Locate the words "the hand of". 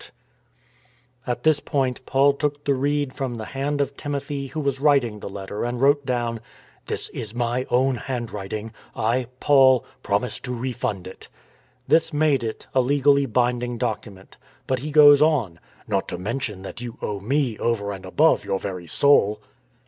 3.35-3.95